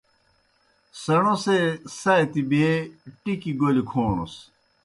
[1.01, 1.57] سیݨو سے
[1.99, 2.73] ساتیْ بییے
[3.21, 4.33] ٹِکیْ گولیْ کھونَس۔